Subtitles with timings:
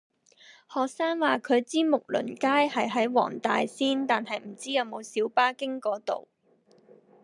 [0.67, 6.27] 學生話佢知睦鄰街係喺黃大仙，但係唔知有冇小巴經嗰度